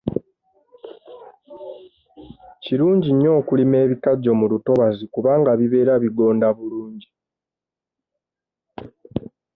Kirungi 2.63 3.09
nnyo 3.13 3.31
okulima 3.39 3.75
ebikajjo 3.85 4.31
mu 4.39 4.45
lutobazi 4.51 5.03
kubanga 5.13 5.51
bibeera 5.59 5.93
bigonda 6.03 6.47
bulungi. 6.57 7.07